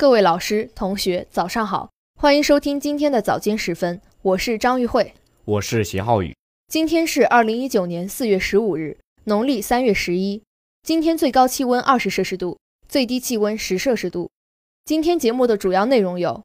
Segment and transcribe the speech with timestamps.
[0.00, 5.12] 各位老师、同学，早上好，欢迎收听今天的早间时分，我是张玉慧，
[5.44, 6.34] 我是邢浩宇。
[6.68, 10.42] 今天是二零一九年四月十五日，农历三月十一。
[10.82, 12.58] 今天最高气温二十摄氏度，
[12.88, 14.30] 最低气温十摄氏度。
[14.86, 16.42] 今天节目的主要内容有：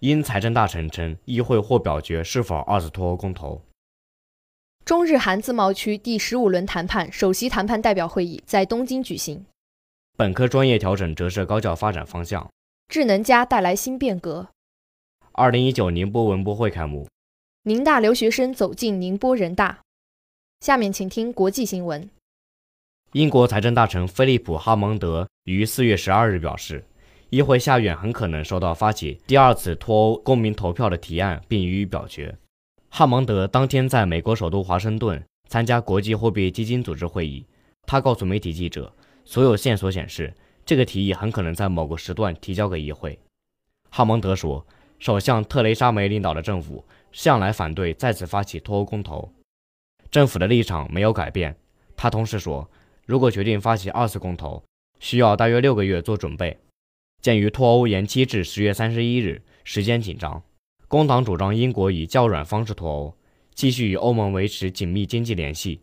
[0.00, 3.62] 因财政大臣称议会或表决是否二次脱欧公投；
[4.84, 9.38] 中日韩自贸区第十五轮谈判首席谈判代表会议在东京举行；
[10.18, 12.46] 本科专业调整折射高教发展方向。
[12.90, 14.48] 智能家带来新变革。
[15.30, 17.06] 二零一九宁波文博会开幕，
[17.62, 19.78] 宁大留学生走进宁波人大。
[20.58, 22.10] 下面请听国际新闻。
[23.12, 26.84] 英国财政大臣菲利普·哈蒙德于四月十二日表示，
[27.28, 32.36] 议会下院很可能收到发起第二次脱欧公民投票的提案，并予以表决。
[32.88, 37.46] 哈蒙德当天在美国首都华盛顿参加国际货币基金组织会议，
[37.86, 38.92] 他告诉媒体记者，
[39.24, 40.34] 所有线索显示。
[40.70, 43.18] 这个提议很可能在某个时段提交给议会，
[43.90, 44.64] 哈蒙德说，
[45.00, 49.32] 首相特蕾莎梅领导的政府向来反对再次发起脱欧公投，
[50.12, 51.56] 政府的立场没有改变。
[51.96, 52.70] 他同时说，
[53.04, 54.62] 如果决定发起二次公投，
[55.00, 56.56] 需要大约六个月做准备。
[57.20, 60.40] 鉴于脱欧延期至十月三十一日，时间紧张，
[60.86, 63.16] 工党主张英国以较软方式脱欧，
[63.56, 65.80] 继续与欧盟维持紧密经济联系。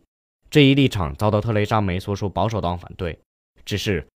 [0.49, 3.19] 这一立场遭到特蕾莎梅所属保守党反对，
[3.65, 4.07] 只是。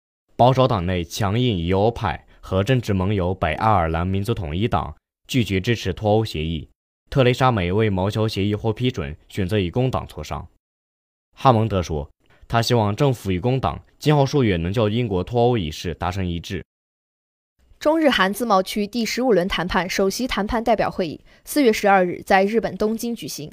[0.41, 4.95] 保守党内强硬以欧派和政治盟友北爱尔兰民族统一党
[5.27, 6.67] 拒绝支持脱欧协议。
[7.11, 10.47] 特蕾莎梅为谋求协议获批准，选择与工党磋商。
[11.37, 12.09] 哈蒙德说，
[12.47, 16.65] 他希望政府与工党今后数月能就英国脱欧一事达成一致。
[17.79, 23.51] 中日韩自贸区第十五轮谈判首席谈判代表会议四月十二日在日本东京举行。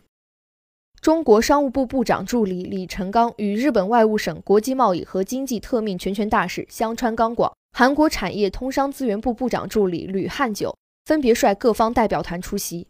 [1.00, 12.88] 中国商务部部长助理李成钢与日本外务省国际贸易和经济特命全权大使香川刚广、韩国产业通商资源部部长助理吕汉久分别率各方代表团出席。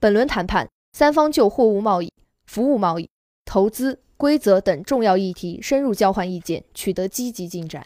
[0.00, 2.10] 本轮谈判，三方就货物贸易、
[2.46, 3.08] 服务贸易、
[3.44, 7.84] 投资规则等重要议题深入交换意见，取得积极进展。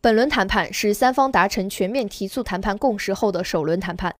[0.00, 4.16] 本轮谈判是三方达成全面提速谈判共识后的首轮谈判，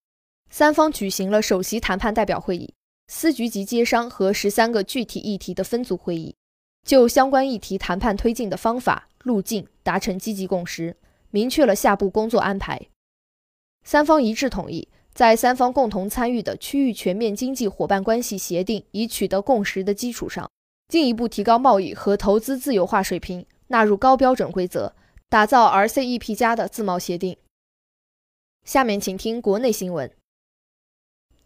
[0.49, 2.73] 三方举行了首席谈判代表会议。
[3.13, 6.33] 司局级接商和十三个具体议题的分组会议，
[6.87, 10.97] 就相关议题谈判推进的方法路径达成积极共识，
[11.31, 12.81] 明确了下步工作安排。
[13.83, 20.49] 三方一致同意，在三方共同参与的区域全面经济伙伴关系协定已取得共识的基础上，
[20.87, 24.95] 进一步提高贸易和投资自由化水平，纳入高标准规则，
[25.29, 27.37] 打造 RCEP 加的自贸协定。
[28.65, 30.09] 下面请听国内新闻。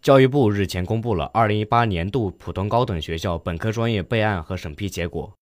[0.04, 5.32] 教育部日前公布了2018年度普通高等学校本科专业备案和审批结果。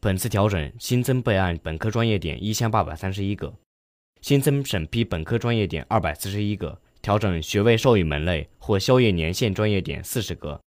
[0.00, 3.52] 本次调整新增备案本科专业点1831个，
[4.22, 10.62] 新增审批本科专业点241个，调整学位授予门类或修业年限专业点40个，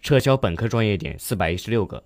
[0.00, 2.02] 撤销本科专业点416个。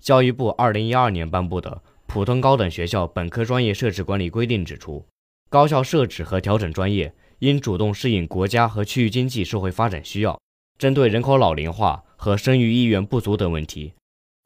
[0.00, 1.70] 教育部2012年颁布的
[2.08, 5.06] 《普通高等学校本科专业设置管理规定》指出，
[5.48, 7.14] 高校设置和调整专业。
[7.40, 10.40] 应主动适应国家和区域经济社会发展需要，
[10.78, 13.92] 针对人口老龄化和生育意愿不足等问题，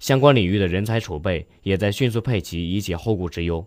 [0.00, 3.64] 相关领域的人才储备也在迅速配齐，以解后顾之忧。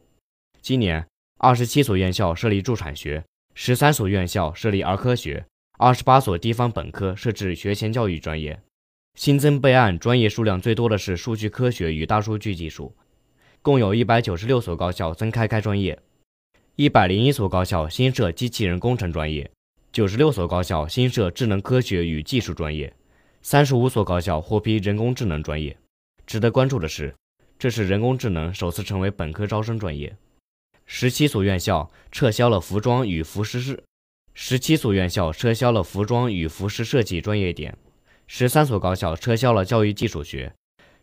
[0.61, 1.05] 今年，
[1.39, 3.23] 二十七所院校设立助产学，
[3.53, 5.45] 十三所院校设立儿科学，
[5.77, 8.61] 二十八所地方本科设置学前教育专业。
[9.15, 12.95] 新增备案专业数量最多的是数据科学与大数据技术，
[13.61, 15.97] 共有一百九十六所高校增开该专业。
[16.75, 19.47] 一百零一所高校新设机器人工程专业，
[19.91, 22.91] 九十六所高校新设智能科学与技术专业，
[23.43, 25.77] 三十五所高校获批人工智能专业。
[26.25, 27.13] 值得关注的是，
[27.59, 30.17] 这是人工智能首次成为本科招生专业。
[30.87, 33.79] 十七所院校撤销了服装与服饰设，
[34.33, 37.77] 十七所院校撤销了服装与服饰设计专业点，
[38.25, 40.51] 十三所高校撤销了教育技术学，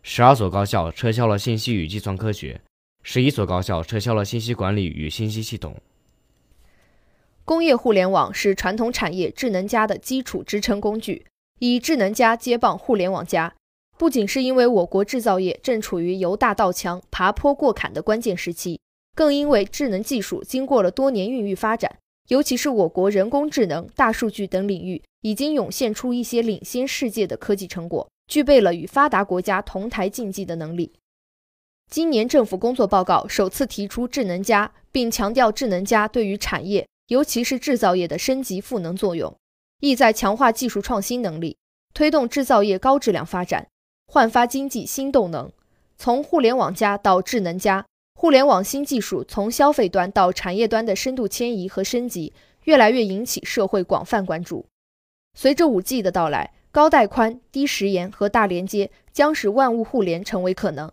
[0.03, 2.59] 十二所高校撤销了信息与计算科学。
[3.03, 5.75] 十一所高校撤销了信息管理与信息系统。
[7.43, 11.25] 工业互联网是传统产业智能加的基础支撑工具，
[11.59, 13.53] 以智能加接棒互联网加，
[13.97, 18.79] 不仅是因为我国制造业正处于由大到强、爬坡过坎的关键时期，
[19.15, 21.97] 更因为智能技术经过了多年孕育发展，
[22.29, 30.93] 尤其是我国人工智能、大数据等领域，已经涌现出一些领先世界的科技成果，具备了与发达国家同台竞技的能力。
[31.91, 39.35] 今年政府工作报告首次提出智能加，并强调智能加对于产业，尤其是制造业的升级赋能作用，
[39.81, 41.57] 意在强化技术创新能力，
[41.93, 43.67] 推动制造业高质量发展，
[44.07, 45.51] 焕发经济新动能。
[45.97, 52.31] 从互联网加到智能加，互联网新技术从消费端到产业端的深度迁移和升级，
[52.63, 54.65] 越来越引起社会广泛关注。
[55.37, 60.89] 随着 5G 的到来，高带宽、低时延和大连接将使万物互联成为可能，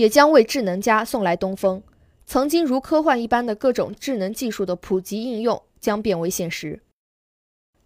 [0.00, 1.82] 也将为智能家送来东风。
[2.24, 6.80] 曾经如科幻一般的各种智能技术的普及应用将变为现实。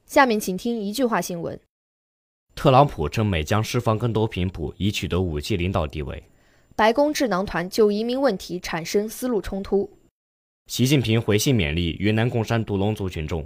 [0.06, 1.58] 下面请听一句话新闻：
[2.54, 6.22] 特朗普称美将释放更多频谱，以取得 5G 领导地位。
[6.76, 9.90] 白宫智囊团就移民问题产生思路冲突。
[10.66, 13.44] 习近平回信勉励云南贡山独龙族群众。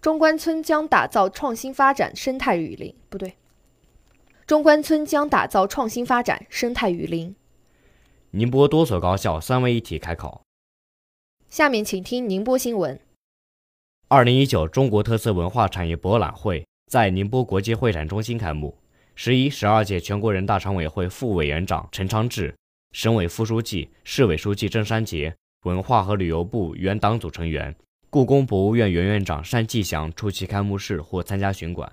[0.00, 3.34] 中关村将打造创新发展生态雨林，不对，
[4.46, 7.34] 中关村将打造创新发展生态雨林。
[8.32, 10.42] 宁波多所高校三位一体开考。
[11.48, 13.00] 下面请听宁波新闻。
[14.06, 18.76] 二零一九中国特色文化产业博览会在宁波国际会展中心开幕。
[19.16, 22.54] 十一、十二届全国人大常委会副委员长陈昌志、
[22.92, 25.34] 省委副书记、市委书记郑山杰、
[25.64, 27.74] 文化和旅游部原党组成员、
[28.08, 31.90] 故宫博物院原院长单霁翔出席开幕式或参加巡馆。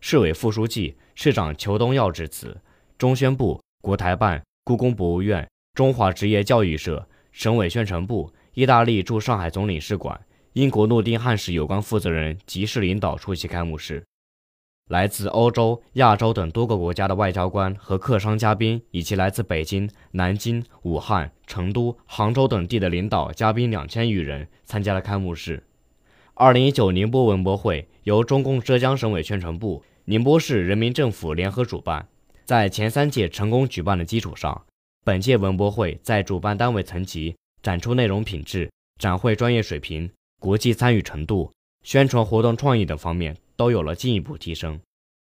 [0.00, 2.56] 市委副书记、市长裘东耀致辞。
[2.98, 5.46] 中宣部、国台办、故宫博物院、
[5.76, 10.18] 中华职业教育社、省委宣传部、意大利驻上海总领事馆、
[10.54, 14.02] 英国诺丁汉市有关负责人及市领导出席开幕式。
[14.88, 25.62] 来自欧洲、亚洲等多个国家的外交官和客商嘉宾，以及来自北京、南京、武汉、成都、杭州等地的领导嘉宾两千余人参加了开幕式。
[26.32, 32.08] 二零一九宁波文博会由中共浙江省委宣传部、宁波市人民政府联合主办，
[32.46, 34.64] 在前三届成功举办的基础上，
[35.06, 38.68] 本届文博会在主办单位层级、展出内容品质、
[38.98, 40.10] 展会专业水平、
[40.40, 41.48] 国际参与程度、
[41.84, 43.36] 宣传活动创意等方面。
[43.54, 44.80] 都有了进一步提升。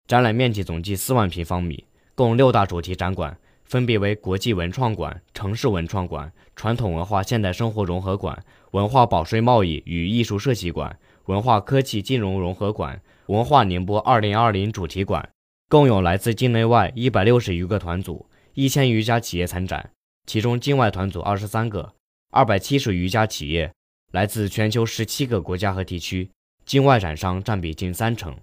[0.09, 1.85] 展览面积总计四万平方米，
[2.17, 15.27] 共六大主题展馆，分别为国际文创馆、城市文创馆、传统文化现代生活融合馆、文化保税贸易与艺术设计馆、文化科技金融融合馆、文化宁波二零二零主题馆。
[15.71, 18.27] 共有来自境内外一百六十余个团组，
[18.61, 19.93] 一千余家企业参展，
[20.27, 21.95] 其中境外团组二十三个，
[22.33, 23.73] 二百七十余家企业，
[24.11, 26.29] 来自全球十七个国家和地区。
[26.67, 28.37] 境外展商占比近三成。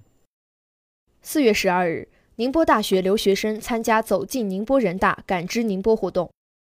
[1.22, 2.08] 四月十二日，
[2.38, 6.32] 宁波大学留学生参加“走进宁波人大，感知宁波”活动。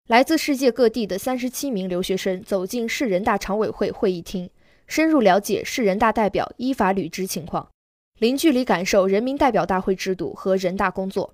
[0.09, 4.49] 来自世界各地的三十七名留学生走进市人大常委会会议厅，
[4.85, 7.69] 深入了解市人大代表依法履职情况，
[8.17, 11.31] 零距离感受人民代表大会制度和人大工作。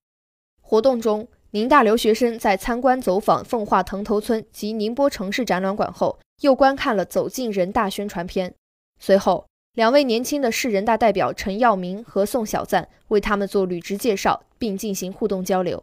[0.61, 8.53] 活动中，宁大留学生在参观走访奉化藤头村及宁波城市展览馆后，又观看了“走进人大”宣传片。
[8.99, 15.81] 随后，两位年轻的市人大代表陈耀明和宋小赞为他们做履职介绍，并进行互动交流。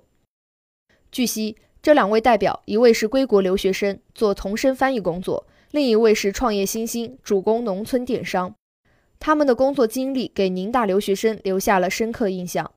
[1.10, 8.54] 据悉，这两位代表，一位是归国留学生，做同声翻译工作；另一位是创业新星，主攻农村电商。
[9.18, 12.72] 他们的工作经历给宁大留学生留下了深刻印象。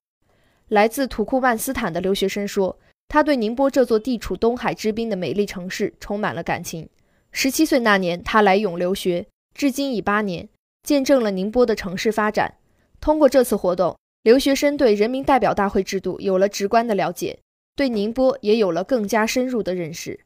[0.70, 6.90] 来自土库曼斯坦的留学生说：“他对宁波这座地处东海之滨的美丽城市充满了感情。
[7.32, 10.48] 十七岁那年，他来永留学，至今已八年。”
[10.84, 12.58] 见证了宁波的城市发展。
[13.02, 17.40] 通过这次活动，留学生对人民代表大会制度有了直观的了解，
[17.76, 20.20] 对宁波也有了更加深入的认识。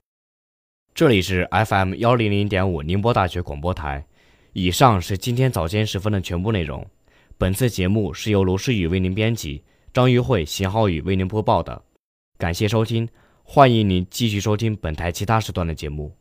[0.93, 4.05] 这里是 FM 幺零零点五宁波大学广播台。
[4.51, 6.85] 以上是今天早间时分的全部内容。
[7.37, 9.63] 本次节目是由罗诗雨为您编辑，
[9.93, 11.83] 张玉慧、邢浩宇为您播报的。
[12.39, 13.09] 感谢收听，
[13.43, 16.18] 欢迎您继续收听本台其他时段的节目。